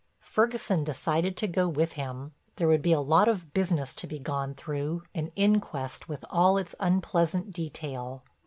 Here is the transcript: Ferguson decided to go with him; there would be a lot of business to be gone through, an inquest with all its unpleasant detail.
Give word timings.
Ferguson 0.23 0.83
decided 0.83 1.37
to 1.37 1.45
go 1.47 1.67
with 1.67 1.91
him; 1.91 2.31
there 2.55 2.67
would 2.67 2.81
be 2.81 2.91
a 2.91 2.99
lot 2.99 3.27
of 3.27 3.53
business 3.53 3.93
to 3.93 4.07
be 4.07 4.17
gone 4.17 4.55
through, 4.55 5.03
an 5.13 5.31
inquest 5.35 6.09
with 6.09 6.25
all 6.31 6.57
its 6.57 6.73
unpleasant 6.79 7.53
detail. 7.53 8.23